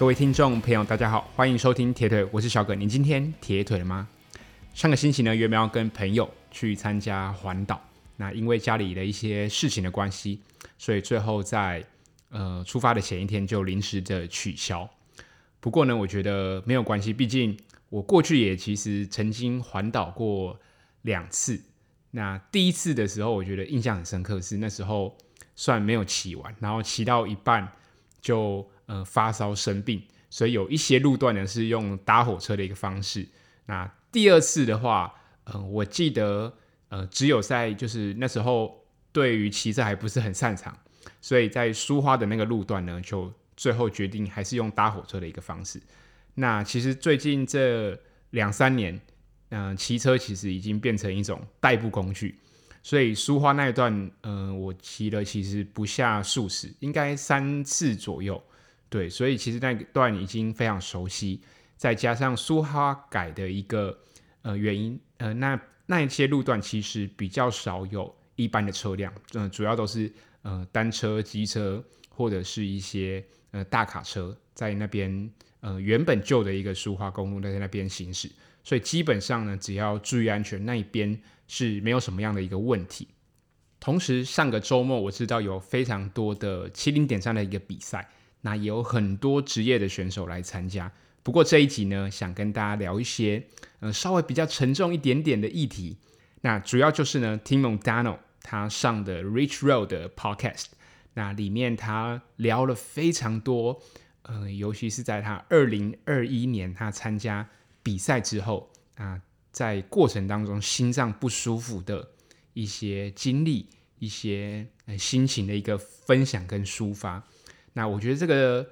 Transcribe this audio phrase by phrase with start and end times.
[0.00, 2.74] 各位听众朋友，大家好，欢迎收听铁腿，我是小葛。
[2.74, 4.08] 你今天铁腿了吗？
[4.72, 7.78] 上个星期呢，原本要跟朋友去参加环岛，
[8.16, 10.40] 那因为家里的一些事情的关系，
[10.78, 11.84] 所以最后在
[12.30, 14.88] 呃出发的前一天就临时的取消。
[15.60, 17.54] 不过呢，我觉得没有关系，毕竟
[17.90, 20.58] 我过去也其实曾经环岛过
[21.02, 21.60] 两次。
[22.12, 25.14] 那第一次的时候，我觉得印象很深刻，是那时候
[25.54, 27.70] 算没有骑完，然后骑到一半
[28.22, 33.26] 就呃发烧生病，所以有一些路段呢是用搭火车的一个方式。
[33.66, 36.52] 那第二次的话，嗯、呃，我记得
[36.88, 40.76] 呃只有在就是那时候对于骑车还不是很擅长，
[41.20, 45.80] 所以在苏花的那个路段呢，就最后决定还是用搭火车的一个方式。
[46.34, 47.96] 那其实最近这
[48.30, 49.00] 两三年。
[49.52, 52.38] 嗯，骑车其实已经变成一种代步工具，
[52.84, 58.40] 所以苏花那一段，嗯、我骑了其实不下数十，应该三次左右，
[58.90, 61.40] 对，所以其实那段已经非常熟悉，
[61.76, 63.98] 再加上苏花改的一个
[64.42, 78.30] 呃原因，呃，那那一些路段其实比较少有一般的车辆，嗯、主要都是呃单车、机车或者是一些呃大卡车在那边，呃，原本旧的一个苏花公路在那边行驶。
[78.62, 83.08] 所以基本上呢，只要注意安全，那一边是没有什么样的一个问题。
[83.80, 88.06] 同时，上个周末我知道有非常多的七零点三的一个比赛，
[88.42, 90.90] 那也有很多职业的选手来参加。
[91.22, 93.46] 不过这一集呢，想跟大家聊一些
[93.80, 95.96] 呃稍微比较沉重一点点的议题。
[96.40, 100.66] 那主要就是呢，Tim Modano 他上的 Rich Road 的 Podcast，
[101.14, 103.82] 那里面他聊了非常多，
[104.22, 107.48] 呃，尤其是在他二零二一年他参加。
[107.82, 109.18] 比赛之后啊，
[109.52, 112.06] 在过程当中心脏不舒服的
[112.52, 113.66] 一些经历、
[113.98, 114.66] 一些
[114.98, 117.26] 心情的一个分享跟抒发，
[117.72, 118.68] 那我觉得这个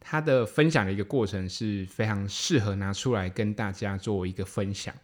[0.00, 4.94] 他的分享的一个过程是非常适合拿出来跟大家做一个分享。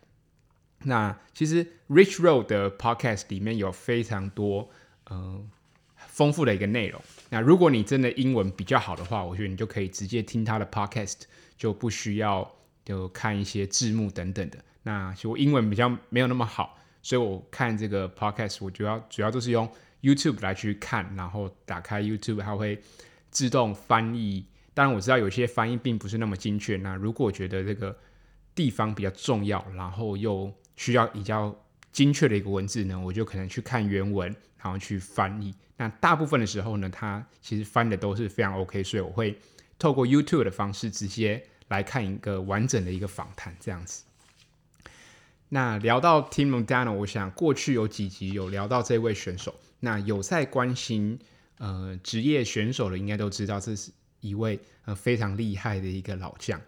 [0.85, 4.71] 那其实 Rich Road 的 Podcast 里面有非常多
[5.11, 5.49] 嗯
[5.97, 7.01] 丰富的一个内容。
[7.31, 11.23] 那如果你真的英文比较好的话，我觉得你就可以直接听他的 Podcast，
[11.57, 12.51] 就不需要。
[12.85, 14.59] 就看一些字幕等等的。
[14.83, 19.67] 那其实我英文比较没有那么好，所以我看这个 podcast，我主要主要都是用
[20.03, 22.79] YouTube 来去看，然后打开 YouTube，它会
[23.35, 24.47] 自动翻译。
[24.73, 26.79] 当然我知道有些翻译并不是那么精确。
[26.79, 27.95] 那如果我觉得这个
[28.55, 31.55] 地方比较重要，然后又需要比较
[31.93, 35.55] 精确的一个文字呢，我就可能去看原文，然后去翻译。
[35.77, 39.39] 那大部分的时候呢，它其实翻的都是非常 OK，所以我会
[39.79, 41.45] 透过 YouTube 的方式直接。
[41.69, 44.05] 来看一个完整的一个访谈，这样子。
[45.49, 49.55] 那聊到 Tim Modano，我想过去有几集有聊到这位选手。
[49.81, 51.19] 那有在关心
[51.59, 56.61] 呃职业选手的，应该都知道这是一位呃非常厉害的一个老将。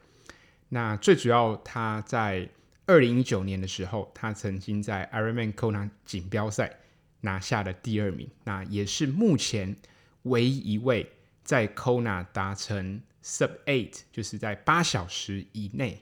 [0.69, 2.49] 那最主要他在
[2.87, 6.79] 二零一九年的时候，他曾经在 Ironman Kona 锦标赛
[7.21, 9.77] 拿下了第二名，那也是目前
[10.23, 11.11] 唯一一位
[11.43, 13.01] 在 Kona 达成。
[13.25, 16.01] Sub eight 就是在八小时以内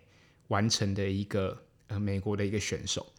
[0.49, 3.15] 完成的一个呃美国的一个选手。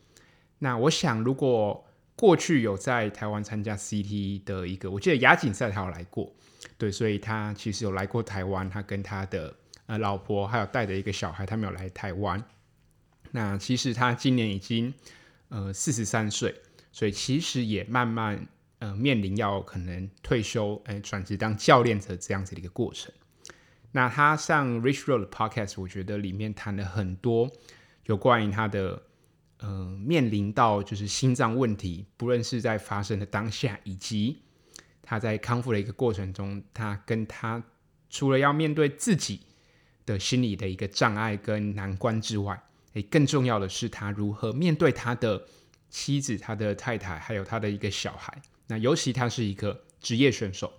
[0.60, 1.85] 那我想，如果
[2.16, 6.34] 过去有在台湾参加 CT 的一个，我记得亚锦赛他有来过，
[6.78, 8.70] 对，所以他其实有来过台湾。
[8.70, 9.54] 他跟他的
[9.86, 12.42] 呃老婆还有带着一个小孩，他没有来台湾。
[13.32, 14.94] 那其实他今年已经
[15.50, 16.56] 呃四十三岁，
[16.92, 18.48] 所以其实也慢慢
[18.80, 23.12] 呃面临要可能退休，哎转职当教练的这样子的一个过程。
[23.92, 27.52] 那他上 Rich Road Podcast，我觉得里面谈了很多
[28.06, 29.02] 有关于他的，
[29.66, 34.38] 呃，面临到就是心脏问题，不论是在发生的当下，以及
[35.02, 37.64] 他在康复的一个过程中，他跟他
[38.12, 39.42] 除了要面对自己
[40.06, 42.62] 的心理的一个障碍跟难关之外，
[42.94, 45.48] 诶，更重要的是他如何面对他的
[45.90, 48.40] 妻子、他的太太，还有他的一个小孩。
[48.68, 50.72] 那尤其他是一个职业选手。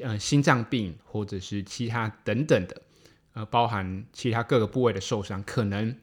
[0.00, 2.82] 呃，心脏病或者是其他等等的，
[3.32, 5.96] 呃，包含其他各个部位的受伤，可能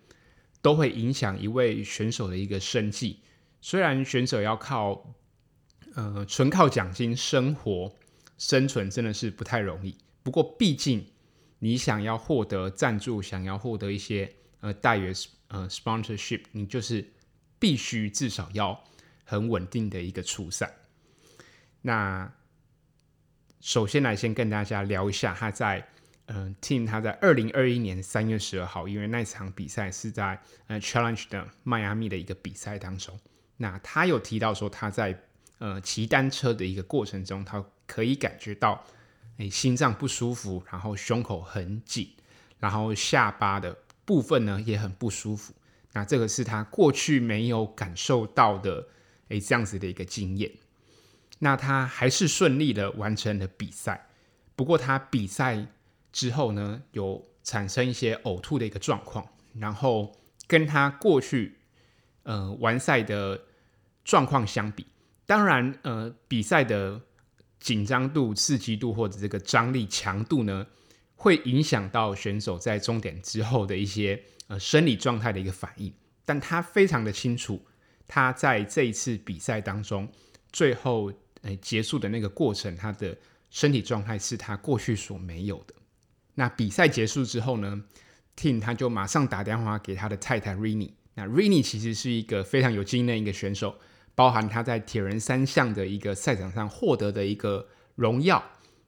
[0.65, 3.19] 都会影响一位选手的一个生计。
[3.61, 5.13] 虽然选手要靠
[5.93, 7.95] 呃纯靠奖金生活
[8.39, 9.95] 生存，真的是不太容易。
[10.23, 11.05] 不过，毕竟
[11.59, 15.13] 你想要获得赞助，想要获得一些呃代言
[15.49, 17.13] 呃 sponsorship，你就是
[17.59, 18.83] 必须至少要
[19.23, 20.75] 很稳定的一个出赛。
[21.83, 22.33] 那
[23.61, 25.87] 首先来先跟大家聊一下他在，
[26.27, 33.19] 嗯、呃、，Tim 他在二零二一年三月十二号，因为那场比赛是在呃 Challenge 的迈阿密的一个比赛当中，
[33.57, 35.21] 那他有提到说他在
[35.59, 38.83] 呃骑单车的一个过程中，他可以感觉到
[39.37, 42.09] 诶心脏不舒服，然后胸口很紧，
[42.59, 45.53] 然后下巴的部分呢也很不舒服。
[45.93, 48.87] 那这个是他过去没有感受到的，
[49.29, 50.51] 诶这样子的一个经验。
[51.39, 54.07] 那他还是顺利的完成了比赛，
[54.55, 55.67] 不过他比赛
[56.15, 60.15] 之后呢，有产生一些呕吐的一个状况，然后
[60.47, 61.57] 跟他过去
[62.23, 63.37] 呃完赛的
[64.05, 64.87] 状况相比，
[65.25, 67.01] 当然呃比赛的
[67.59, 70.65] 紧张度、刺激度或者这个张力强度呢，
[71.17, 77.61] 会影响到选手在终点之后的一些呃生理状态的一个反应，但他非常的清楚，
[78.07, 80.09] 他在这一次比赛当中
[80.53, 81.11] 最后。
[81.41, 83.15] 诶，结束的那个过程，他的
[83.51, 85.75] 身体状态是他过去所没有的。
[86.35, 87.83] 那比赛结束之后呢
[88.37, 90.91] ，Tim 他就马上打电话给他的太太 Rini。
[91.15, 93.75] 那 Rini 其实是一个非常有经验的一个选手，
[94.13, 98.43] 包含他在铁人三项的一个赛场上获得的一个荣耀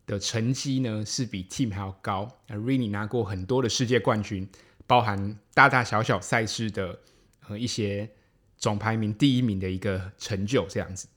[0.05, 2.29] 的成绩呢，是比 Tim 还要高。
[2.47, 4.47] 那 Rini 拿过很多的世界冠军，
[4.85, 6.99] 包含大大小小赛事的
[7.47, 8.09] 呃一些
[8.57, 11.07] 总排名第一名的一个成就，这样子。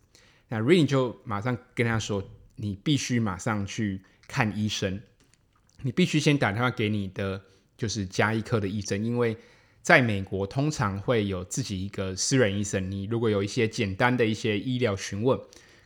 [0.49, 2.23] 那 Rini 就马上跟他说
[2.55, 5.00] ：“你必须马上去看医生，
[5.82, 7.41] 你必须先打电话给你的
[7.77, 9.37] 就是家医科的医生，因为
[9.82, 12.91] 在美国通常会有自己一个私人医生。
[12.91, 15.38] 你如果有一些简单的一些医疗询问，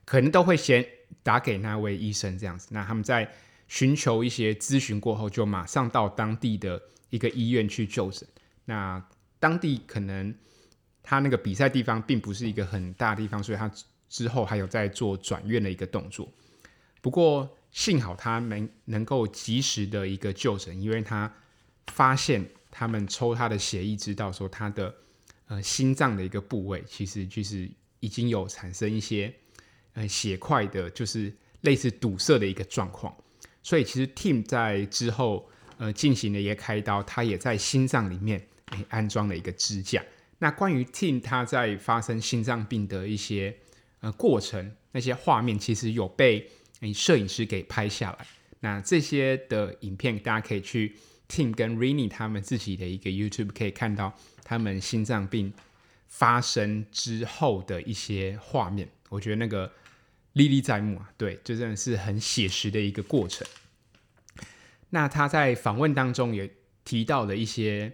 [0.04, 0.84] 可能都会先
[1.22, 2.68] 打给那位医生这样子。
[2.70, 3.32] 那他们在
[3.68, 6.80] 寻求一些咨询过后，就马上到当地的
[7.10, 8.28] 一个医院去就诊。
[8.64, 9.04] 那
[9.38, 10.34] 当地可能
[11.02, 13.70] 他那个比赛地方并不是一个很大的地方，所以他。”
[14.06, 16.30] 之后还有在做转院的一个动作，
[17.00, 21.30] 不过幸好他能能够及时的一个就诊，因为他
[21.88, 24.94] 发现他们抽他的血液，知道说他的
[25.48, 27.68] 呃心脏的一个部位其实就是
[27.98, 29.34] 已经有产生一些
[29.94, 33.12] 呃血块的，就是类似堵塞的一个状况，
[33.64, 38.46] 所以其实 Tim 在之后呃进行了一个开刀，他也在心脏里面
[38.88, 40.00] 安装了一个支架。
[40.38, 43.56] 那关于 Tim 他在发生心脏病的一些。
[44.00, 46.46] 呃，过程那些画面其实有被
[46.84, 48.26] 诶摄影师给拍下来。
[48.60, 50.94] 那这些的影片，大家可以去
[51.26, 55.52] 听跟 Rini 他们自己的一个 YouTube 可以看到他们心脏病
[56.06, 58.88] 发生之后的一些画面。
[59.08, 59.72] 我觉得那个
[60.34, 63.46] 历历在目啊，对，就真的是很写实的一个过程。
[64.90, 66.48] 那他在访问当中也
[66.84, 67.92] 提到了一些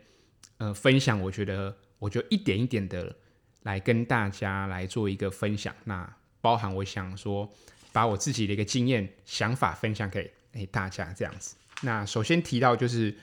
[0.58, 3.16] 呃分享，我觉得我就一点一点的。
[3.64, 7.52] 来跟大家来做一个分享，那包含我想说，
[7.92, 11.56] 把我自己的一个经验想法分享给诶大家这样子。
[11.82, 13.16] 那首先提到就是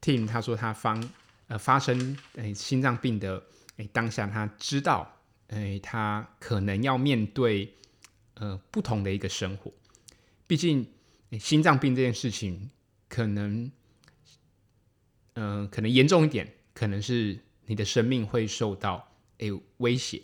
[0.00, 1.00] Tim 他说他发
[1.48, 3.42] 呃发生诶心脏病的
[3.76, 7.74] 诶当下，他知道诶他可能要面对
[8.34, 9.72] 呃不同的一个生活，
[10.46, 10.86] 毕竟
[11.38, 12.70] 心脏病这件事情
[13.08, 13.70] 可能
[15.34, 19.06] 嗯、可能严重一点，可能是你的生命会受到。
[19.38, 20.20] 诶，威胁，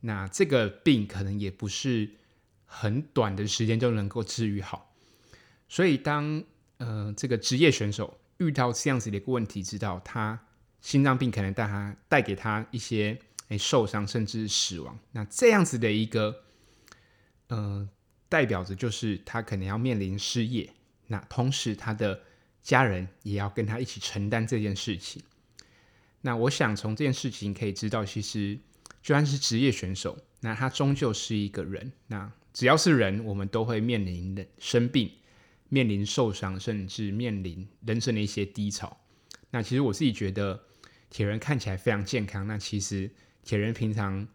[0.00, 2.10] 那这个病可能也不是
[2.74, 4.94] 很短的时间就能够治愈好，
[5.68, 6.42] 所以当
[6.78, 10.40] 呃这个职业选手遇到这样子的一个问题，知道他
[10.80, 16.44] 心脏病可能带他带给他一些诶受伤甚至死亡，那这样子的一个
[17.48, 17.86] 呃
[18.30, 20.72] 代表着就是他可能要面临失业，
[21.08, 22.18] 那同时他的
[22.62, 25.22] 家人也要跟他一起承担这件事情。
[26.22, 28.58] 那我想从这件事情可以知道，其实
[29.02, 31.92] 就算是职业选手，那他终究是一个人。
[32.06, 35.10] 那只要是人，我们都会面临的生病、
[35.68, 38.98] 面临受伤，甚至面临人生的一些低潮。
[39.50, 40.62] 那其实我自己觉得，
[41.10, 42.46] 铁人看起来非常健康。
[42.46, 43.10] 那其实
[43.42, 44.26] 铁人平常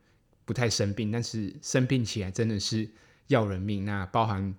[0.46, 2.90] 不太生病，但是生病起来真的是
[3.28, 3.86] 要人命。
[3.86, 4.56] 那包含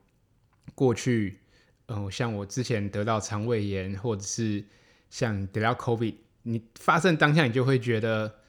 [0.74, 1.38] 过去，
[1.86, 4.64] 嗯、呃，像我之前得到肠胃炎，或者是
[5.10, 6.14] 像得到 COVID。
[6.42, 8.40] 你发生当下，你就会觉得，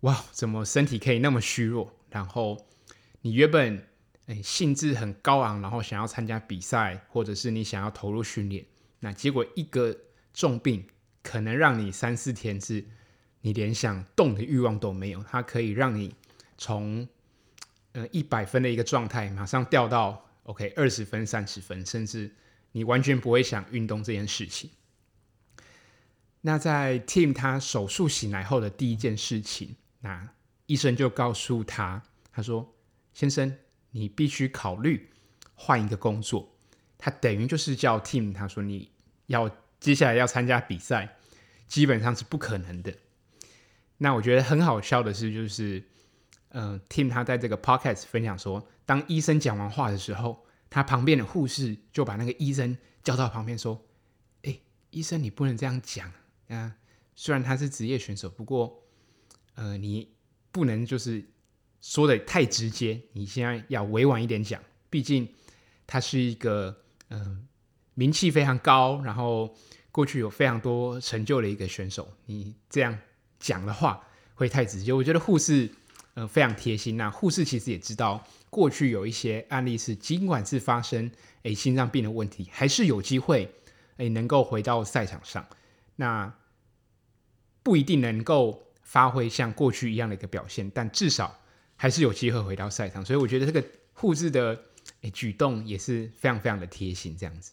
[0.00, 1.92] 哇，怎么身体可以那么虚弱？
[2.10, 2.66] 然后
[3.22, 3.86] 你原本
[4.30, 8.64] 哎兴致很高昂，然后想要参加比赛，或者是你想要投入训练，
[9.00, 9.96] 那结果一个
[10.32, 10.86] 重病，
[11.20, 12.84] 可能让你三四天是，
[13.40, 15.20] 你连想动的欲望都没有。
[15.24, 16.14] 它可以让你
[16.56, 17.08] 从
[17.90, 22.32] 呃一百分的一个状态，马上掉到 OK 二十分、三十分，甚至
[22.70, 24.70] 你完全不会想运动这件事情。
[26.42, 30.28] 那在 Tim 他手术醒来后的第一件事情，那
[30.66, 32.00] 医生就告诉他，
[32.32, 32.72] 他说
[33.12, 33.58] ：“先生，
[33.90, 35.10] 你必须考虑
[35.54, 36.54] 换一个工作。”
[36.98, 38.90] 他等于就是叫 Tim，他说：“你
[39.26, 41.16] 要接下来要参加比赛，
[41.66, 42.94] 基本上是不可能的。”
[43.96, 45.82] 那我觉得很好笑的是，就是，
[46.50, 53.86] 嗯、呃，Tim 他在这个 Podcast 分享说，当医生讲完话的时候，他旁边的护士就把那个医生叫到旁边说
[54.44, 54.58] ：“哎，
[54.90, 56.12] 医生，你不能这样讲
[56.48, 56.76] 啊！
[57.14, 58.82] 虽然他是职业选手，不过
[59.54, 60.14] 呃，你
[60.50, 61.22] 不能就是
[61.80, 64.60] 说的太直接，你现在要委婉一点讲。
[64.88, 65.28] 毕竟
[65.86, 66.76] 他是一个
[67.08, 67.46] 嗯、
[67.94, 69.54] 名气非常高，然后
[69.90, 72.98] 过去有非常多成就的一个选手，你这样
[73.38, 74.92] 讲的话会太直接。
[74.92, 75.70] 我觉得护士。”、
[76.14, 76.96] 呃，非常贴心。
[76.96, 81.08] 那护士其实也知道，过去有一些案例是，尽管是发生
[81.44, 83.48] 诶心脏病的问题，还是有机会
[83.98, 85.46] 诶能够回到赛场上。
[85.94, 86.34] 那
[87.62, 91.38] 不一定能够发挥像过去一样的一个表现，但至少
[91.80, 93.02] 还是有机会回到赛场。
[93.02, 94.66] 所以我觉得这个护士的
[95.00, 97.52] 诶举动也是非常非常的贴心，这样子。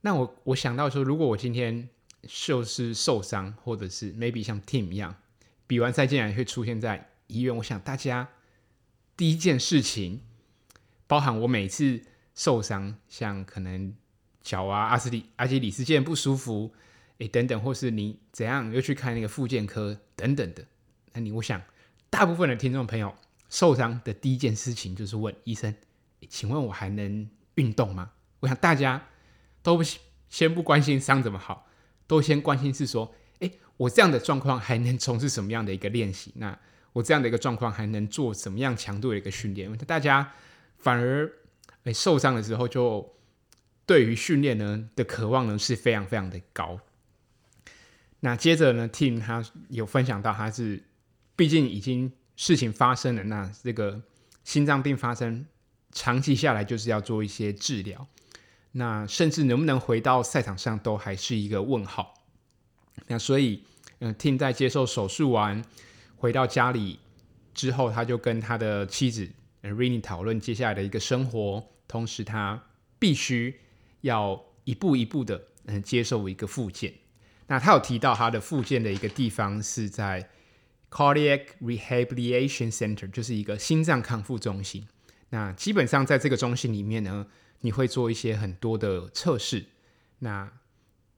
[0.00, 1.88] 那我我想到说，如果我今天
[2.22, 5.14] 就是受伤，或者是 maybe 像 Tim 一样，
[5.68, 7.10] 比完赛竟然会出现在。
[7.28, 8.28] 医院，我想大家
[9.16, 10.20] 第一件事情，
[11.06, 12.02] 包含我每次
[12.34, 13.94] 受伤，像可能
[14.42, 16.74] 脚啊、阿斯里、阿基里斯腱不舒服，
[17.18, 20.66] 诶等等，或是你怎样又去看那个复健科等等的，
[21.14, 21.62] 那你我想
[22.12, 23.14] 大部分的听众朋友
[23.48, 25.74] 受伤的第一件事情就是问医生，
[26.28, 28.12] 请问我还能运动吗？
[28.40, 29.08] 我想大家
[29.62, 29.82] 都不
[30.28, 31.66] 先不关心伤怎么好，
[32.06, 36.30] 都先关心是说，诶，我这样的状况还能从事什么样的一个练习？
[36.36, 36.56] 那
[36.92, 39.74] 我这样的一个状况还能做什么样强度的一个训练？
[39.78, 40.34] 大家
[40.76, 41.32] 反而
[41.84, 43.16] 诶受伤的时候，就
[43.86, 46.78] 对于训练呢的渴望呢是非常非常的高。
[48.20, 50.84] 那接着呢，Tim 他有分享到，他是
[51.36, 54.02] 毕竟已经事情发生了，那这个
[54.44, 55.46] 心脏病发生，
[55.92, 58.06] 长期下来就是要做一些治疗，
[58.72, 62.14] 那甚至能不能回到赛场上都还是一个问号。
[63.06, 63.64] 那所以，
[64.00, 65.62] 嗯，Tim 在接受手术完。
[66.16, 67.00] 回到家里
[67.52, 69.28] 之后，他就跟他的妻子
[69.60, 72.62] Rini 讨论接下来的一个生活，同时他
[73.00, 73.58] 必须
[74.02, 76.94] 要一步一步的嗯接受一个复健。
[77.48, 80.30] 那他有提到他的复健的一个地方是在
[80.92, 84.86] Cardiac Rehabilitation Center，就是一个心脏康复中心。
[85.30, 87.26] 那基本上在这个中心里面呢，
[87.62, 89.64] 你会做一些很多的测试。
[90.18, 90.52] 那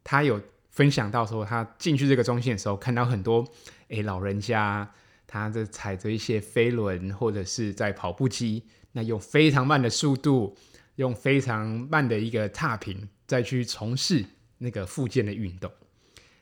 [0.05, 0.41] 他有
[0.71, 3.45] 分享到说，他进去这个中心的时候，看到很多。
[3.89, 4.95] 诶，老人家
[5.27, 8.63] 他在踩着一些飞轮，或者是在跑步机，
[8.93, 10.57] 那用非常慢的速度，
[10.95, 14.25] 用非常慢的一个踏频，再去从事
[14.59, 15.71] 那个复健的运动。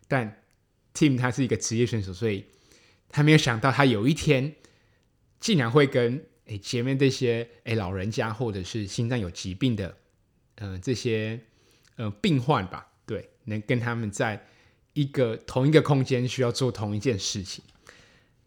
[0.07, 0.43] 但
[0.93, 2.45] Tim 他是一个职业选手，所以
[3.13, 4.53] 他没有想到他有一天
[5.39, 9.97] 竟然会跟诶前面这些诶老人家，或者是心脏有疾病的，
[10.57, 11.39] 嗯、呃，这些
[11.95, 14.45] 呃病患吧，对，能跟他们在。
[14.95, 17.65] 一个同一个空间需要做同一件事情，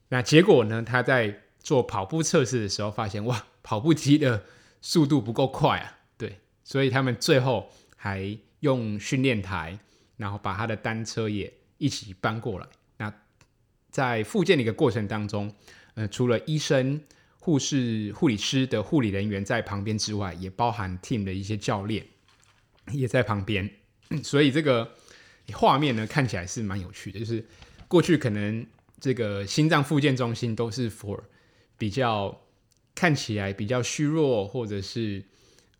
[0.09, 0.83] 那结果呢？
[0.83, 4.45] 他在做跑步测试的时候发现，哇，跑步机的
[4.79, 5.97] 速度不够快啊！
[6.19, 9.79] 对，所以他们最后还用训练台，
[10.17, 12.67] 然后把他的单车也一起搬过来。
[13.95, 15.53] 在复健的一个过程当中，
[15.93, 16.99] 呃，除了医生、
[17.39, 22.05] 护士、护理师的护理人员在旁边之外，也包含 team 的一些教练
[22.91, 23.69] 也在旁边，
[24.21, 24.91] 所以这个。
[25.53, 27.45] 画面呢，看起来是蛮有趣的，就是
[27.87, 28.65] 过去可能
[28.99, 31.21] 这个心脏复健中心都是 for
[31.77, 32.35] 比较
[32.95, 35.23] 看起来比较虚弱，或者是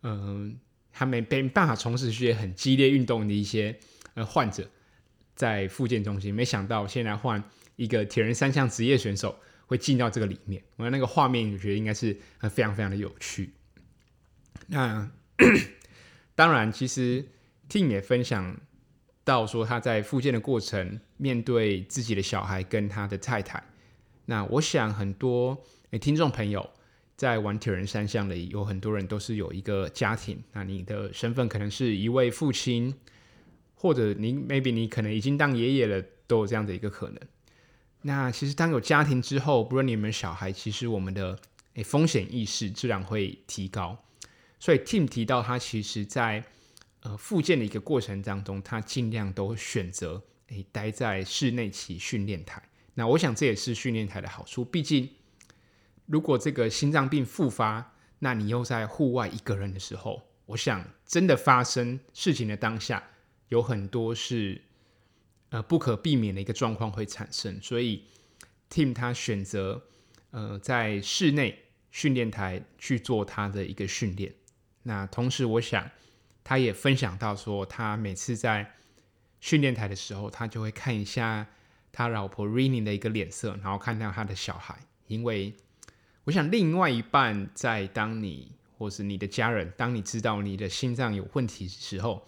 [0.04, 0.56] 嗯，
[0.92, 3.76] 还没没办法从事一些很激烈运动的一些
[4.14, 4.70] 呃患者
[5.34, 6.32] 在复健中心。
[6.32, 7.42] 没想到现在换
[7.76, 12.16] 一个铁人三项职业选手会进到这个里面，我那个画面我觉得应该是
[12.50, 13.50] 非常非常的有趣。
[14.66, 15.10] 那
[16.34, 17.24] 当然，其实
[17.68, 18.58] Tim 也分享。
[19.26, 23.60] 到说他在复健的过程，面对自己的小孩跟他的太太，
[24.26, 26.70] 那我想很多诶听众朋友
[27.16, 30.40] 在玩铁人三项的，有很多人都是有一个家庭。
[30.52, 32.94] 那你的身份可能是一位父亲，
[33.74, 37.20] 或者你 maybe 你可能已经当爷爷了，都有这样的一个可能。
[38.02, 41.38] 那其实当有家庭之后，不论你们小孩，其实我们的
[41.74, 44.04] 诶风险意识自然会提高。
[44.58, 46.44] 所以 Tim 提到他其实在。
[47.00, 52.60] 呃，复健的一个过程当中，他尽量都选择诶待在室内骑训练台。
[52.94, 54.64] 那我想这也是训练台的好处。
[54.64, 55.08] 毕竟，
[56.06, 63.00] 如果这个心脏病复发，那你又在户外一个人的时候，我想真的发生事情的当下，
[63.50, 64.60] 有很多是
[65.50, 67.60] 呃不可避免的一个状况会产生。
[67.62, 68.04] 所以
[68.70, 69.82] ，Tim 他选择
[70.30, 74.34] 呃在室内训练台去做他的一个训练。
[74.82, 75.90] 那同时，我想。
[76.48, 78.72] 他也分享到说，他每次在
[79.40, 81.44] 训练台的时候，他就会看一下
[81.90, 84.78] 他老婆 Rini 的一个脸色，然后看到他的小孩。
[85.08, 85.56] 因为
[86.22, 92.24] 我想，另外一半在当你或是你的家人，当你知道你的心脏有问题的时候，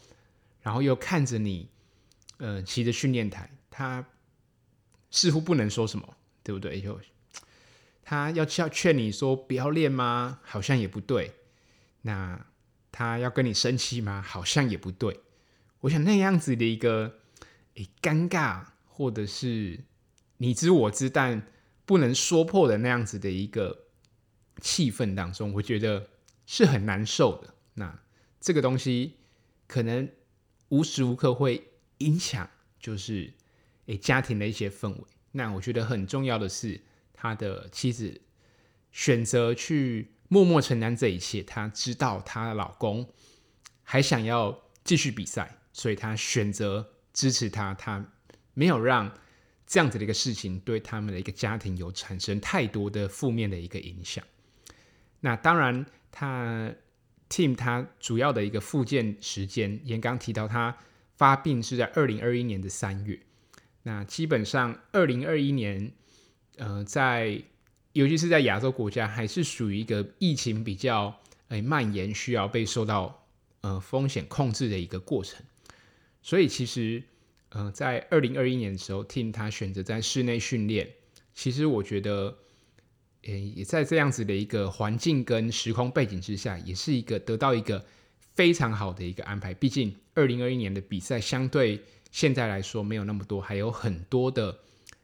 [0.63, 1.69] 然后又看着你，
[2.39, 4.05] 呃，骑着训练台，他
[5.11, 6.81] 似乎不能说什么，对不对？
[6.81, 6.99] 就
[8.03, 10.41] 他要劝劝你说不要练吗？
[10.43, 11.33] 好像也不对。
[12.03, 12.47] 那
[12.91, 14.23] 他要跟你生气吗？
[14.23, 15.21] 好像也不对。
[15.81, 17.21] 我想那样子的一个
[17.75, 19.85] 诶尴尬，或者是
[20.39, 21.47] 你知我知，但
[21.85, 23.87] 不能说破的那样子的一个
[24.61, 26.09] 气氛当中，我觉得
[26.47, 27.55] 是很难受的。
[27.75, 28.01] 那
[28.41, 29.19] 这个东西
[29.67, 30.09] 可能
[30.71, 31.68] 无时无刻会
[31.99, 32.49] 影响，
[32.81, 33.33] 就是
[33.87, 35.05] 诶家庭的一些氛围。
[35.33, 36.81] 那我觉得很重要的是。
[37.21, 38.21] 他的妻子
[38.93, 43.13] 选择去默默承担这一切，她知道她的老公
[43.83, 47.75] 还想要继续比赛，所以她选择支持他。
[47.75, 48.13] 她
[48.55, 49.13] 没有让
[49.67, 54.25] 这样子的一个事情对他们的一个家庭有产生太多的负面的一个影响。
[55.19, 56.73] 那当然，他
[57.29, 60.79] team 他主要的一个复健时间，也刚提到他
[61.19, 63.21] 发病是在二零二一年的三月。
[63.83, 65.93] 那基本上二零二一年。
[66.61, 67.41] 呃，在
[67.93, 71.21] 尤其是在亚洲国家，还是属于一个疫情比较
[71.51, 73.25] 诶蔓延，需要被受到
[73.61, 75.41] 呃风险控制的一个过程。
[76.21, 77.01] 所以其实
[77.51, 80.91] 呃，在二零二一年的时候，Tim 他选择在室内训练。
[81.33, 82.37] 其实我觉得，
[83.23, 87.87] 诶，也在这样子的一个环境跟时空背景之下，也是一个得到一个
[88.39, 89.53] 非常好的一个安排。
[89.53, 94.61] 毕竟二零二一年的比赛相对现在来说没有那么多，还有很多的。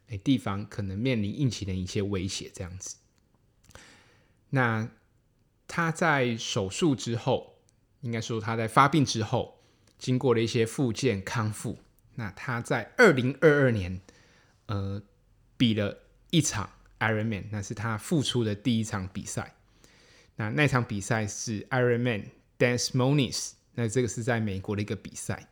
[0.09, 2.97] 诶，地方可能面临疫情的一些威胁，这样子。
[4.51, 4.89] 那
[5.67, 7.57] 他在手术之后，
[8.03, 9.59] 应该说他在发病之后，
[9.99, 11.79] 经过了一些复健康复。
[12.17, 14.01] 那他在二零二二年，
[14.67, 15.03] 呃，
[15.57, 16.71] 比了一场
[17.01, 19.55] Ironman，那是他复出的第一场比赛。
[20.37, 22.27] 那那场比赛是 Ironman
[22.65, 25.49] Des Moines，那这个是在美国的一个比赛。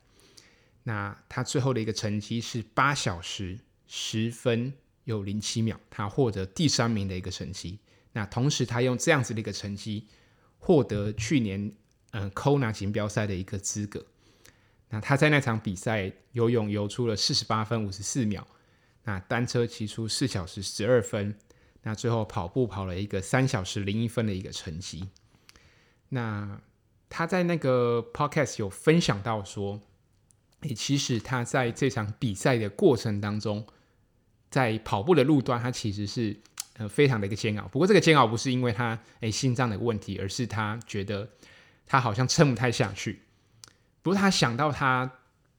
[0.85, 3.59] 那他最后的一个成绩是八小时。
[3.94, 4.72] 十分
[5.05, 7.79] 有零七秒，他获得第三名的一个成绩。
[8.12, 10.07] 那同时，他用这样子的一个成绩
[10.59, 11.70] 获得去年
[12.12, 14.07] 嗯 Kona 锦标赛的一个资格。
[14.88, 18.46] 那他在那场比赛游泳游出了四十八分五十四秒，
[19.05, 21.38] 那单车骑出四小时十二分，
[21.83, 25.11] 那最后跑步跑了一个三小时零一分的一个成绩。
[26.09, 26.59] 那
[27.12, 29.81] 他在那个 Podcast 有分享到说，
[30.62, 33.66] 诶，其实他在这场比赛的过程当中。
[34.53, 36.38] 在跑步的路段，他其实是
[36.77, 37.66] 呃非常的一个煎熬。
[37.68, 41.27] 不过这个煎熬不是因为他诶心脏的问题，而是他觉得
[41.87, 43.22] 他好像撑不太下去。
[44.03, 45.11] 不过他想到他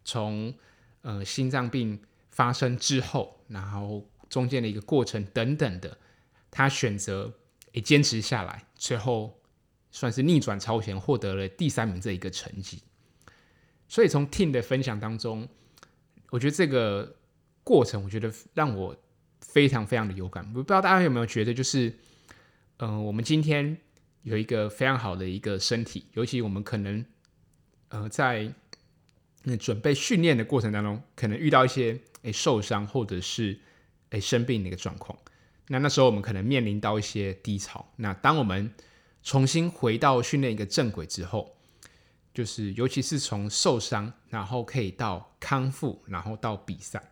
[0.05, 0.53] 从
[1.01, 5.97] 呃心脏病发生之后，然后中间的一个过程等等的，
[6.51, 7.33] 他选择
[7.71, 9.41] 诶坚持下来，最后
[9.93, 12.83] 算是逆转超前，获得了第三名这一个成绩。
[13.87, 15.47] 所以从 Tim 的分享当中，
[16.31, 17.15] 我觉得这个。
[17.65, 18.93] 过程我觉得让我
[19.39, 21.93] 非常非常的有感，我不知道大家有没有觉得，就是，
[22.79, 23.77] 嗯、我们今天
[24.23, 27.05] 有一个非常好的一个身体，尤其我们可能，
[27.87, 28.53] 呃，在
[29.43, 33.57] 那准备训练的过程当中，可能遇到一些诶受伤或者是
[34.09, 35.17] 诶生病的一个状况，
[35.69, 37.93] 那那时候我们可能面临到一些低潮。
[37.95, 38.69] 那当我们
[39.23, 41.55] 重新回到训练一个正轨之后，
[42.33, 47.11] 就是尤其是从受伤，然后可以到康复，然后到比赛。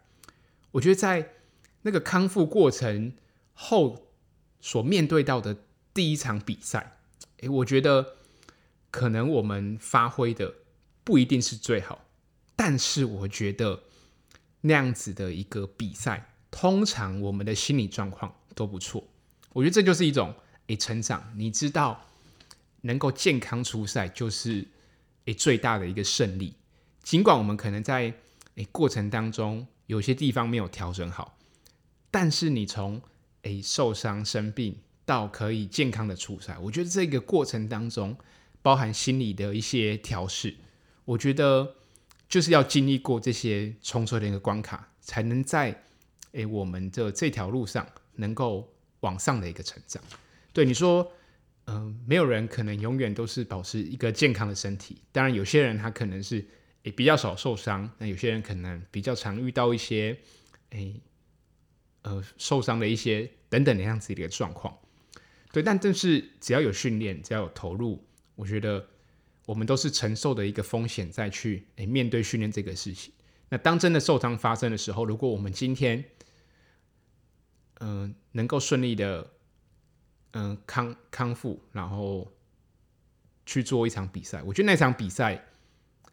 [0.72, 1.34] 我觉得在
[1.84, 3.14] 那个康复过程
[3.54, 4.08] 后
[4.60, 5.58] 所面对到的
[5.94, 6.98] 第一场比赛，
[7.38, 8.16] 诶，我觉得
[8.90, 10.54] 可能我们发挥的
[11.04, 12.06] 不一定是最好，
[12.56, 13.84] 但是我觉得
[14.62, 19.08] 那样子的一个比赛，通常我们的心理状况都不错。
[19.54, 20.34] 我觉得这就是一种
[20.72, 21.32] 诶成长。
[21.36, 22.06] 你知道，
[22.82, 24.66] 能够健康出赛就是
[25.26, 26.56] 诶最大的一个胜利。
[27.04, 28.14] 尽管我们可能在
[28.56, 29.68] 诶过程当中。
[29.88, 31.38] 有些地方没有调整好，
[32.10, 33.02] 但是你从
[33.42, 38.16] 诶受伤生病到可以健康的出赛，我觉得这个过程当中
[38.62, 40.56] 包含心理的一些调试，
[41.04, 41.76] 我觉得
[42.30, 45.84] 就是要经历过这些重重的一个关卡，才能在
[46.32, 50.02] 诶我们的这条路上能够往上的一个成长。
[50.54, 51.12] 对你说，
[51.66, 56.46] 嗯、呃，没有人可能永远都是保持一个健康的身体，当然有些人他可能是。
[56.84, 60.18] 也比较少受伤，那有些人可能比较常遇到一些，
[60.72, 61.00] 诶，
[62.02, 64.76] 呃，受伤的一些等等的样子的一个状况，
[65.52, 68.84] 对，但正是只要有训练，只要有投入，我觉得
[69.46, 73.14] 我们都是承受的一个风险再去诶面对训练这个事情。
[73.50, 76.04] 那当真的受伤发生的时候，如果我们今天，
[77.82, 79.34] 嗯、能够顺利的，
[80.34, 82.32] 嗯、康康复，然后
[83.46, 85.46] 去做一场比赛，我觉得那场比赛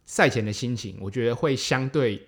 [0.06, 2.26] 赛前的心情，我觉得会相对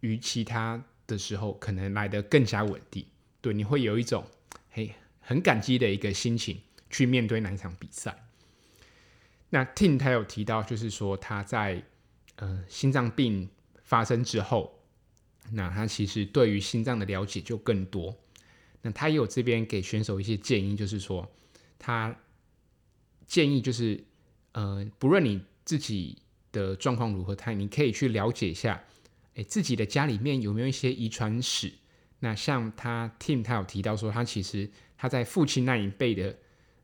[0.00, 3.06] 于其他的时候可能来得更加稳定。
[3.40, 4.24] 对，你会有一种
[4.70, 8.26] 嘿很感激的一个心情去面对那一场比赛。
[9.50, 11.82] 那 Tim 他有提到，就是说他在
[12.36, 13.48] 呃心脏病
[13.84, 14.82] 发生之后，
[15.52, 18.14] 那他其实对于心脏的了解就更多。
[18.82, 21.30] 那他也有这边给选手一些建议，就是说
[21.78, 22.16] 他
[23.26, 24.02] 建议就是
[24.52, 26.16] 呃不论你自己
[26.52, 28.82] 的状况如何，他你可以去了解一下，
[29.34, 31.72] 诶自己的家里面有没有一些遗传史。
[32.20, 36.36] 那像他 Tim 他有提到说，他其实他在父亲那一辈的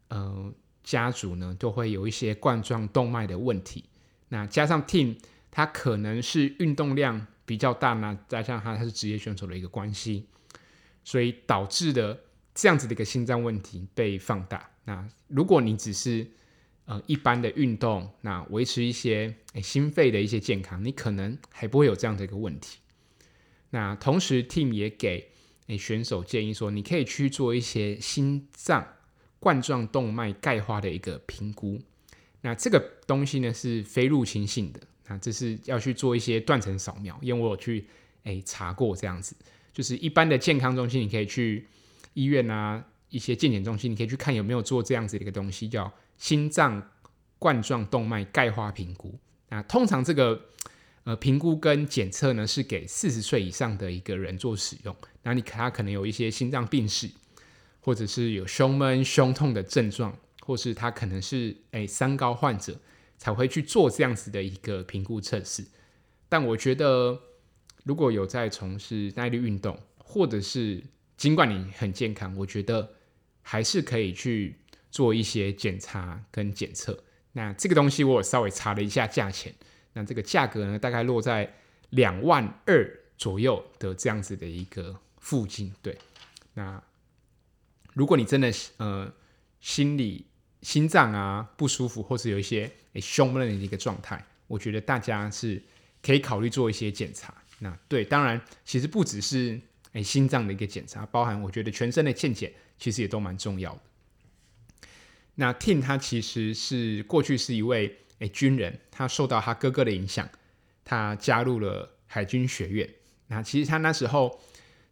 [0.08, 0.52] 呃
[0.84, 3.84] 家族呢，都会有一些冠状动脉的问题。
[4.28, 5.16] 那加上 Tim
[5.50, 10.26] 他可能是运动量比较大呢，加上他他是职业选手的一个关系，
[11.04, 12.18] 所以导致的
[12.54, 14.70] 这样子的一个心脏问题被放大。
[14.84, 16.26] 那如果你只是
[16.86, 22.78] 呃一般的运动，那维持一些诶心肺的一些健康，你可能还不会有这样的一个问题。
[23.70, 25.30] 那同时，team 也给
[25.66, 28.86] 诶选手建议说，你可以去做一些心脏
[29.40, 31.80] 冠状动脉钙化的一个评估。
[32.42, 37.86] 那这个东西呢是非入侵性的，那这是要去做一些断层扫描，因为我有去
[38.24, 39.34] 诶查过这样子，
[39.74, 41.68] 就是一般的健康中心，你可以去
[42.14, 46.90] 医院啊，一些健检中心，你可以去看有没有做这样子的一个东西，叫心脏
[47.38, 49.18] 冠状动脉钙化评估。
[49.50, 50.40] 那通常这个。
[51.06, 54.96] 呃，评估跟检测呢是给四十岁以上的一个人做使用。
[55.22, 57.10] 那你他可能有一些心脏病史，
[57.80, 62.74] 或者是有胸闷、胸痛的症状，或是他可能是诶、三高患者
[63.18, 65.62] 才会去做这样子的一个评估测试。
[66.26, 67.20] 但我觉得，
[67.84, 70.82] 如果有在从事耐力运动，或者是
[71.16, 72.90] 尽管你很健康，我觉得
[73.42, 74.56] 还是可以去
[74.90, 77.04] 做一些检查跟检测。
[77.32, 79.54] 那这个东西我有稍微查了一下价钱。
[79.92, 81.54] 那这个价格呢，大概落在
[81.90, 85.72] 两万二左右的这样子的一个附近。
[85.82, 85.96] 对，
[86.54, 86.82] 那
[87.92, 89.12] 如果你真的呃
[89.60, 90.26] 心里
[90.62, 95.62] 心脏啊不舒服，或是有一些诶胸闷的一个状态，我觉得大家是
[96.02, 97.34] 可以考虑做一些检查。
[97.64, 99.60] 那对，当然其实不只是
[99.94, 103.80] 诶心脏的一个检查，包含我觉得全身的健检其实也都蛮重要的。
[105.34, 107.98] 那 Tim 他其实是过去是一位。
[108.20, 110.26] 诶，军人，他受到他哥哥的影响，
[110.84, 112.88] 他加入了海军学院。
[113.26, 114.40] 那其实他那时候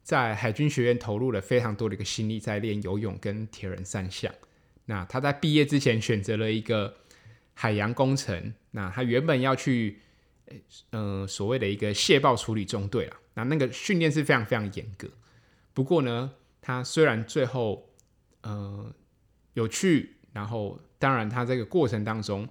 [0.02, 4.34] 在海军学院投入了非常多的一个心力，在练游泳跟铁人三项。
[4.86, 6.96] 那他在毕业之前选择了一个
[7.54, 8.52] 海洋工程。
[8.72, 10.00] 那他原本要去，
[10.90, 13.16] 呃，所谓的一个泄爆处理中队了。
[13.34, 15.08] 那那个训练是非常非常严格。
[15.72, 17.88] 不过呢，他虽然最后，
[18.42, 18.94] 呃，
[19.54, 22.48] 有去，然后当然他这个过程当中。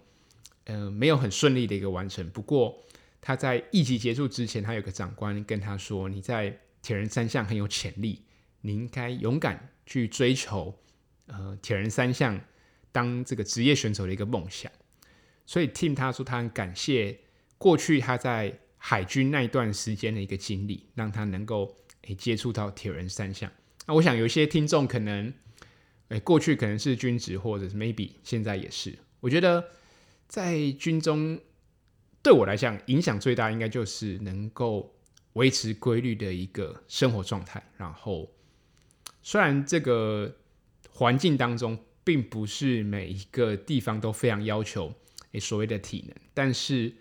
[0.66, 2.30] 呃，没有很顺利的一个完成。
[2.30, 2.84] 不过
[3.20, 8.22] 他在役期结束之前，他有个长官跟他说：“你在铁人三项很有潜力，
[8.62, 10.80] 你应该勇敢去追求
[11.26, 12.40] 呃铁人三项
[12.92, 14.72] 当这个职业选手的一个梦想。”
[15.48, 17.20] 所以 Tim 他说他很感谢
[17.62, 23.52] 过去他在海军那一段时间的一个经历，让他能够诶、接触到铁人三项。
[23.86, 25.32] 那我想有些听众可能
[26.08, 29.64] 诶、过去可能是军职，或者是 maybe 现在也是，我觉得。
[30.28, 31.38] 在军中，
[32.24, 34.96] 对我来讲，影响最大应该就是能够
[35.34, 37.62] 维持规律的一个生活状态。
[37.76, 38.32] 然后，
[39.22, 40.34] 虽然这个
[40.90, 44.96] 环境当中并不是每一个地方都非常要求
[45.34, 46.96] 诶所谓的体能，但是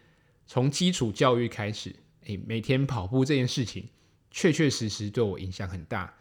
[0.53, 3.89] 从基础教育开始，诶每天跑步这件事情，
[4.33, 6.13] 确确实实对我影响很大。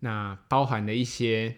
[0.00, 1.54] 那包含了一些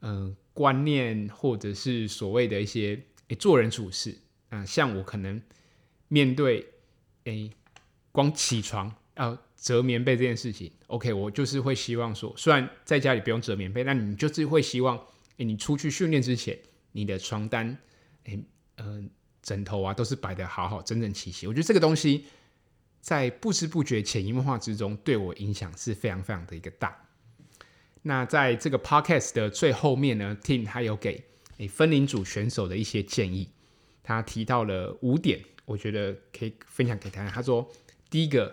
[0.00, 4.18] 嗯、观念，或者是所谓的一些诶做人处事。
[4.48, 5.40] 啊，像我可能
[6.08, 6.66] 面对，
[7.26, 7.48] 诶，
[8.10, 14.98] 光起床要折棉被这件事情，OK，我就是会希望说，虽然在家里不用折棉被，但你就是会希望，
[15.36, 16.58] 诶，你出去训练之前，
[16.90, 17.78] 你的床单，
[18.24, 18.44] 诶，
[18.78, 19.08] 嗯，
[19.42, 21.46] 枕头啊，都是摆的好好，整整齐齐。
[21.46, 22.26] 我觉得这个东西
[23.00, 26.96] 在不知不觉、潜移默化之中，对我影响是非常非常的一个大。
[28.02, 31.24] 那在这个 Podcast 的最后面呢，Tim 他有给
[31.58, 33.48] 诶分龄组选手的一些建议。
[34.02, 37.30] 他提到了五点，我觉得可以分享给大家。
[37.30, 37.70] 他说，
[38.10, 38.52] 第一个，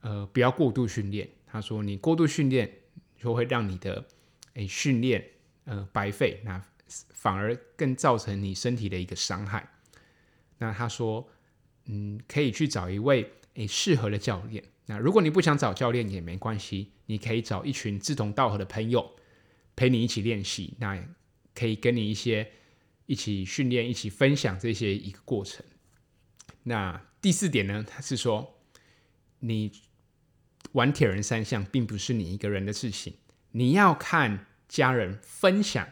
[0.00, 1.28] 呃，不要过度训练。
[1.46, 2.68] 他说，你过度训练
[3.16, 4.04] 就会让你的
[4.54, 5.24] 诶训练
[5.66, 9.68] 呃白费，那反而更造成你身体的一个伤害。
[10.58, 11.28] 那他说，
[11.86, 14.62] 嗯，可以去找一位诶适合的教练。
[14.86, 19.16] 那如果你不想找教练也没关系，你可以找一群志同道合的朋友
[19.74, 20.74] 陪你一起练习。
[20.78, 21.02] 那
[21.54, 22.52] 可以跟你一些。
[23.10, 25.64] 一起训练、一起分享这些一个过程。
[26.64, 28.60] 那第四点呢，他是说，
[29.38, 29.72] 你
[30.72, 33.14] 玩铁人三项并不是你一个人的事情，
[33.52, 35.88] 你要看家人分享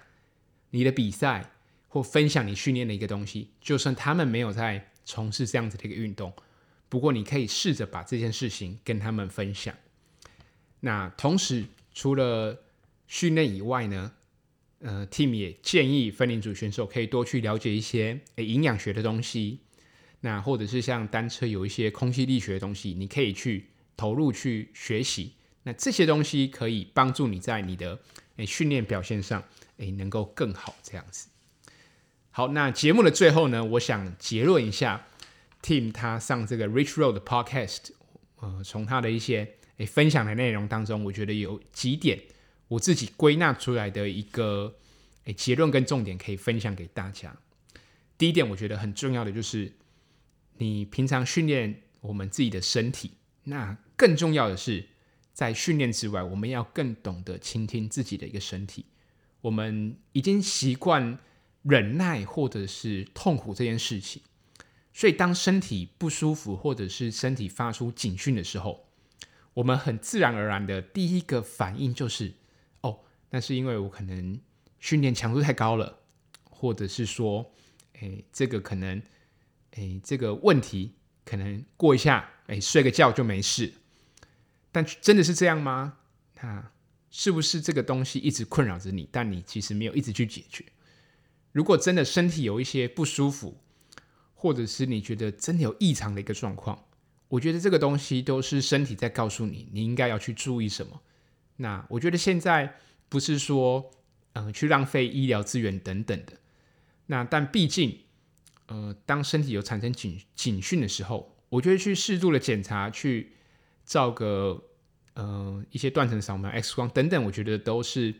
[0.72, 1.52] 你的比赛
[1.96, 6.30] 或分享你训练的一个东西，就算他们没有在从事这样子的一个运动，
[6.90, 9.74] 不过你可以试着把这件事情跟他们分享。
[10.80, 12.64] 那同时，除了
[13.06, 14.12] 训练以外呢，
[14.80, 19.60] 呃，Tim 也建议分龄组选手可以多去了解一些诶营养学的东西，
[20.20, 25.32] 那或者是像单车有一些空气力学的东西，你可以去投入去学习。
[25.62, 27.98] 那这些东西可以帮助你在你的
[28.36, 29.42] 诶训练表现上
[29.78, 31.28] 诶能够更好这样子。
[32.36, 35.06] 好，那节目的最后呢，我想结论一下
[35.62, 37.92] ，Tim 他上这个 Rich Road 的 Podcast，
[38.40, 42.20] 呃，从他的一些诶分享的内容当中，我觉得有几点。
[42.68, 44.76] 我自己归纳出来的一个
[45.24, 47.34] 诶结论跟重点可以分享给大家。
[48.18, 49.72] 第一点，我觉得很重要的就是
[50.58, 53.12] 你平常训练我们自己的身体，
[53.44, 54.84] 那更重要的是
[55.32, 58.84] 在训练之外，我们要更懂得倾听自己的一个身体。
[59.40, 61.18] 我们已经习惯
[61.68, 64.22] 忍耐或者是痛苦这件事情，
[64.92, 68.88] 所以当身体不舒服或者是身体发出警讯的时候，
[69.54, 72.34] 我们很自然而然的第一个反应就是。
[72.82, 73.00] 哦
[73.30, 74.40] 那是因为我可能
[74.78, 75.98] 训练强度太高了，
[76.44, 77.52] 或者是说，
[77.94, 79.02] 诶，这个可能，
[79.72, 80.92] 诶，这个问题
[81.24, 83.72] 可能过一下，诶，睡个觉就没事。
[84.70, 85.98] 但真的是这样吗？
[86.40, 86.70] 那
[87.10, 90.64] 是不是这个东西一直困扰着你，但你其实没有一直去解决？
[91.56, 93.56] 如果真的身体有一些不舒服，
[94.34, 96.84] 或者是你觉得真的有异常的一个状况，
[97.28, 101.00] 我觉得这个东西都是身体在告诉你，你应该要去注意什么。
[101.56, 102.76] 那我觉得现在。
[103.08, 103.92] 不是说，
[104.32, 106.32] 嗯、呃，去浪费医疗资源等等的。
[107.06, 108.00] 那但毕竟，
[108.66, 113.36] 呃，当身体有产生警警讯的时候，我觉得去适度的检查，去
[113.84, 114.60] 照个
[115.14, 118.12] 呃一些断层扫描、X 光等等，我觉得都是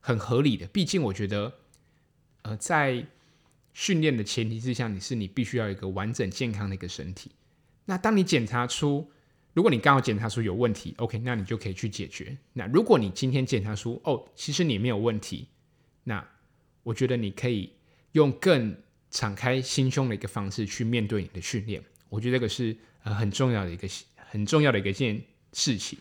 [0.00, 0.66] 很合理的。
[0.66, 1.52] 毕竟我觉得，
[2.44, 3.04] 呃，在
[3.72, 7.30] 训练的前提之下，你是你必须要有一个完整健康的一个身体。
[7.86, 9.10] 那当你检查出
[9.54, 12.36] 如果你刚好检查出有问题，OK，那你就可以去解决。
[12.52, 15.48] 那如果你今天检查出哦，其实你没有问题，
[16.04, 16.26] 那
[16.82, 17.72] 我觉得你可以
[18.12, 18.76] 用更
[19.10, 21.82] 敞开心胸的一个方式去面对你的训练。
[22.08, 25.98] 我觉得这个是呃很重要的一个很重要的一个件事情。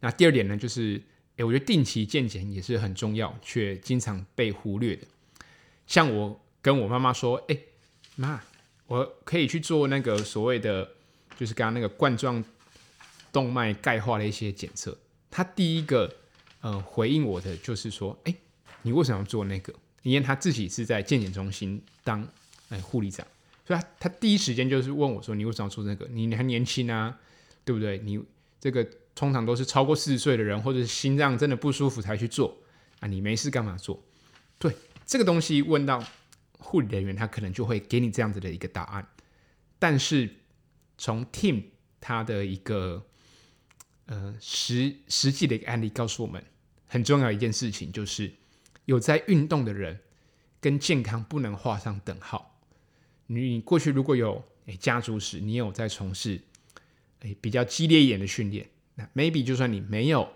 [0.00, 1.00] 那第二点呢，就是
[1.38, 5.06] 诶，我觉得定期健检也是很重要，却经常被忽略的。
[5.88, 7.64] 像我跟我妈妈说，诶，
[8.14, 8.40] 妈，
[8.86, 10.90] 我可以去做那个所谓的。
[11.38, 12.42] 就是刚刚那个冠状
[13.32, 14.98] 动脉钙化的一些检测，
[15.30, 16.12] 他第一个
[16.62, 18.34] 呃回应我的就是说，哎，
[18.82, 19.72] 你为什么要做那个？
[20.02, 22.26] 因为他自己是在健检中心当
[22.70, 23.24] 哎护理长，
[23.64, 26.08] 所以他他第一时间就是问我说，你为什么要做那个？
[26.08, 27.16] 你还年轻啊，
[27.64, 27.98] 对不对？
[27.98, 28.20] 你
[28.58, 28.84] 这个
[29.18, 32.56] 通常都是超过四十岁的人，或者是心脏真的不舒服才去做
[33.00, 34.02] 啊，你没事干嘛做？
[34.58, 34.72] 对，
[35.04, 36.04] 这个东西问到
[36.58, 39.08] 护理人员，他可能就会给你这样子的一个答案，
[39.78, 40.30] 但是。
[41.00, 41.62] 从 Tim
[42.00, 43.06] 他的一个
[44.06, 46.44] 呃实实际的一个案例告诉我们，
[46.88, 48.32] 很重要一件事情就是
[48.84, 50.00] 有在运动的人
[50.60, 52.58] 跟健康不能画上等号。
[53.28, 56.40] 你过去如果有诶家族史，你有在从事
[57.20, 60.28] 诶比较激烈一点的训练，那 maybe 就算你没有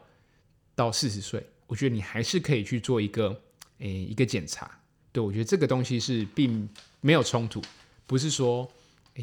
[0.75, 3.42] 到四十岁，我觉得你还是可以去做一个
[3.81, 4.70] 诶一个检查。
[5.11, 6.68] 对，我觉得这个东西是并
[7.01, 7.61] 没有冲突，
[8.07, 8.72] 不是说。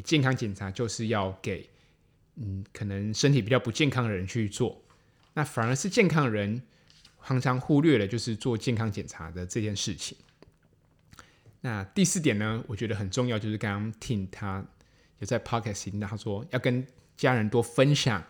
[0.04, 1.68] 健康检查就是要给，
[2.36, 4.80] 嗯，可能身体比较不健康的人去做，
[5.34, 6.62] 那反而是健康的人
[7.24, 10.16] 常常忽略了，就是做健康检查的这件事情。
[11.62, 14.64] 那第四点呢，我觉得很重要，就是刚刚听他
[15.18, 18.24] 有在 podcast 听到他说要跟家人多分享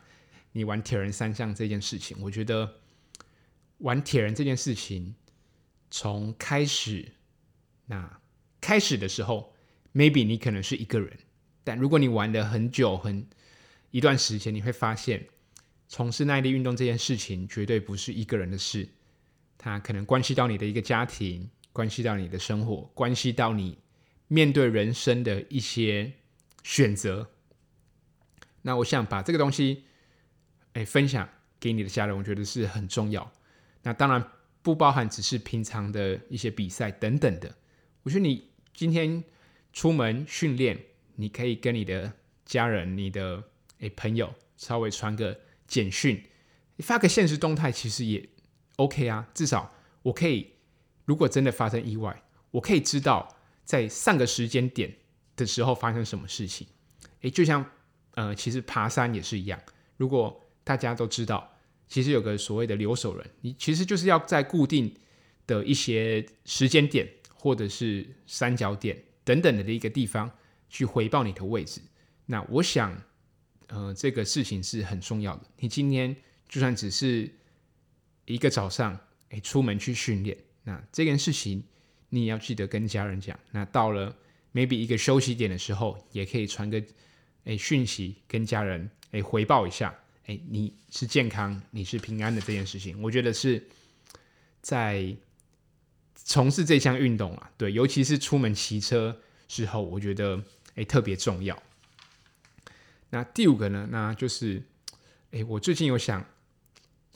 [0.53, 2.17] 你玩铁人三项这件事情。
[2.21, 2.81] 我觉得
[3.79, 5.15] 玩铁人这件事情
[5.91, 7.13] 从开始，
[7.87, 8.21] 那
[8.61, 9.55] 开始的时候
[9.95, 11.19] ，maybe 你可能是一个人。
[11.63, 13.27] 但如果你玩了很久很
[13.91, 15.27] 一段时间，你会发现
[15.89, 18.89] 从事耐力运动这件事情绝对不是一个人的事，
[19.59, 23.79] 它可能关系到你的一个家庭，关系到你的生活，关系到你
[24.29, 26.13] 面对人生的一些
[26.63, 27.31] 选择。
[28.63, 29.85] 那我想把这个东西
[30.85, 33.33] 分享给你的家人，我觉得是很重要。
[33.83, 34.25] 那当然
[34.62, 37.55] 不包含只是平常的一些比赛等等的。
[38.03, 39.23] 我觉得你今天
[39.73, 40.87] 出门训练。
[41.16, 42.11] 你可以跟你的
[42.47, 43.45] 家人、你的
[43.81, 46.25] 诶朋友稍微传个简讯，
[46.79, 48.27] 发个现实动态，其实也
[48.77, 49.29] OK 啊。
[49.35, 50.55] 至少我可以，
[51.05, 54.97] 如果真的发生意外，我可以知道在上个时间点
[55.37, 56.66] 的时候发生什么事情。
[57.21, 57.62] 诶，就像
[58.12, 59.61] 呃，其实爬山也是一样。
[59.99, 61.57] 如果大家都知道，
[61.88, 64.94] 其实有个所谓的留守人，你其实就是要在固定
[65.46, 70.31] 的一些时间点，或者是三角点等等的一个地方
[70.68, 71.81] 去回报你的位置。
[72.27, 73.03] 那我想，
[73.68, 75.42] 呃，这个事情是很重要的。
[75.59, 76.14] 你今天
[76.49, 77.29] 就算只是
[78.27, 78.99] 一个早上，
[79.31, 81.64] 诶，出门去训练，那这件事情
[82.11, 83.37] 你也要记得跟家人讲。
[83.51, 84.16] 那到了
[84.53, 86.81] maybe 一个休息点的时候，也可以传个
[87.44, 89.92] 诶讯息跟家人诶回报一下。
[90.27, 93.67] 哎，你是健康，你是平安的这件事情，我觉得是
[94.61, 95.17] 在
[96.15, 100.41] 从事这项运动啊，对，尤其是出门骑车时候，我觉得
[100.77, 101.61] 哎特别重要。
[103.09, 104.63] 那第五个呢，那就是
[105.33, 106.25] 哎，我最近有想，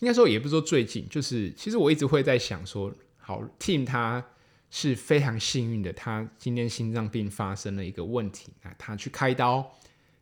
[0.01, 4.27] 应该说也不是说最近，就是其实我一直会在想说，好，Tim 他
[4.71, 9.73] 是非常幸运的，他今天心脏病发生了一个问题，那他去开刀，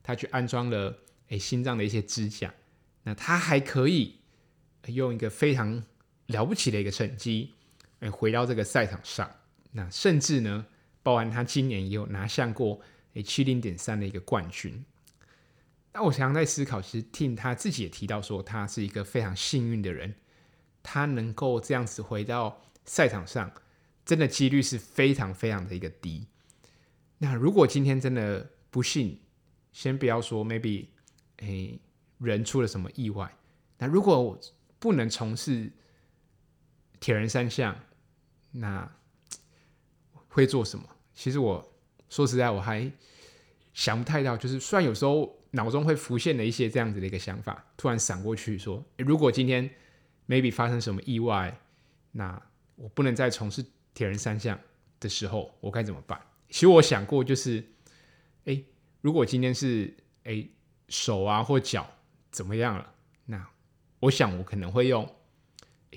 [0.02, 0.98] 他去安装了
[1.30, 2.52] 哎心脏的一些支架。
[3.04, 4.20] 那他还可以
[4.86, 5.82] 用一个非常
[6.26, 7.52] 了不起的一个成绩，
[7.98, 9.28] 哎，回到这个赛场上。
[9.72, 10.66] 那甚至呢，
[11.02, 12.80] 包含他今年也有拿下过
[13.14, 14.84] 哎七零点三的一个冠军。
[15.92, 20.14] 那我常常在思考，其实 Tim 他自己也提到说，他是一个非常幸运的人，
[20.82, 23.52] 他能够这样子回到赛场上，
[24.04, 26.26] 真的几率是非常非常的一个低。
[27.18, 29.18] 那如果今天真的不幸，
[29.72, 30.86] 先不要说，maybe
[31.38, 31.78] 哎。
[32.26, 33.34] 人出了什么意外？
[33.78, 34.40] 那如果我
[34.78, 35.70] 不能从事
[37.00, 37.76] 铁人三项，
[38.52, 38.90] 那
[40.28, 40.88] 会做什么？
[41.14, 41.72] 其实我
[42.08, 42.90] 说实在，我还
[43.72, 44.36] 想不太到。
[44.36, 49.68] 就是虽然有时候脑中会浮现了一些这样子的一个想法，突然闪过去说：如果今天
[50.28, 51.60] maybe 发生什么意外，
[52.12, 52.40] 那
[52.76, 54.58] 我不能再从事铁人三项
[55.00, 56.20] 的时候，我该怎么办？
[56.48, 57.64] 其实我想过，就是
[58.44, 58.62] 哎，
[59.00, 60.46] 如果今天是哎
[60.88, 61.88] 手啊或脚。
[62.32, 62.94] 怎么样了？
[63.26, 63.46] 那
[64.00, 65.08] 我想我可能会用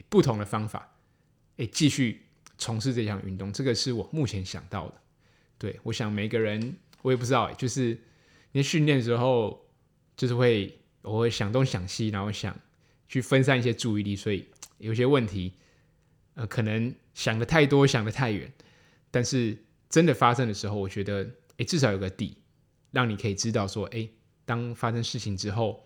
[0.09, 0.95] 不同的方法，
[1.55, 3.51] 诶，继续从事这项运动。
[3.51, 5.01] 这个是我目前想到的。
[5.57, 7.97] 对，我想每个人，我也不知道，就是
[8.51, 9.65] 你训练的时候，
[10.17, 12.55] 就是会我会想东想西，然后想
[13.07, 15.53] 去分散一些注意力，所以有些问题，
[16.33, 18.51] 呃，可能想得太多，想得太远。
[19.09, 19.57] 但是
[19.89, 22.37] 真的发生的时候，我觉得，诶，至少有个底，
[22.91, 24.11] 让你可以知道说，诶，
[24.43, 25.81] 当发生事情之后。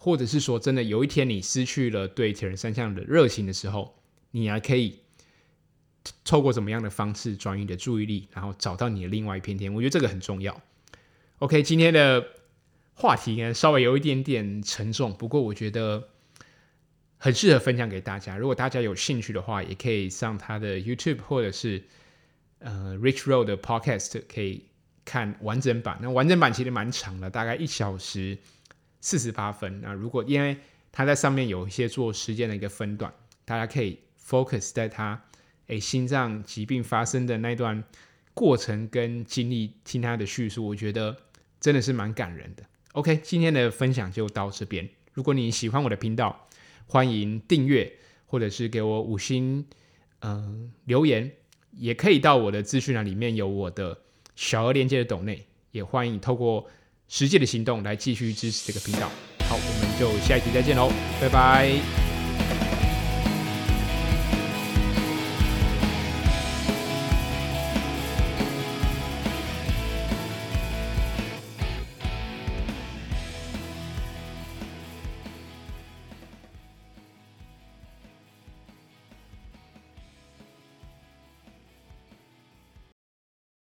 [0.00, 5.00] 或者是说，真的有一天你失去了对铁人三项的热情的时候，你还可以
[6.24, 9.74] 透过怎么样的方式转移你的注意力，然后找到你的另外一片天。
[9.74, 10.62] 我觉得这个很重要。
[11.40, 12.24] OK，今天的
[12.94, 16.08] 话题呢稍微有一点点沉重，不过我觉得
[17.18, 18.38] 很适合分享给大家。
[18.38, 21.82] 如果大家有兴趣的话，也可以上他的 YouTube 或者是
[22.60, 24.66] 呃 Rich Road 的 Podcast 可以
[25.04, 25.98] 看完整版。
[26.00, 28.38] 那完整版其实蛮长的，大概一小时。
[29.00, 29.80] 四十八分。
[29.80, 30.56] 那如果因为
[30.90, 33.12] 他在上面有一些做时间的一个分段，
[33.44, 35.22] 大家可以 focus 在他
[35.66, 37.84] 诶心脏疾病发生的那段
[38.34, 41.16] 过程跟经历，听他的叙述，我觉得
[41.60, 42.64] 真的是蛮感人的。
[42.92, 44.88] OK，今天的分享就到这边。
[45.12, 46.48] 如果你喜欢我的频道，
[46.86, 47.92] 欢迎订阅
[48.26, 49.66] 或者是给我五星
[50.20, 51.30] 嗯、留言，
[51.72, 54.00] 也可以到我的资讯栏里面有我的
[54.34, 56.68] 小额连接的抖内，也欢迎透过。
[57.08, 59.10] 实际的行动来继续支持这个频道。
[59.48, 62.07] 好，我们就下一集再见喽，拜拜。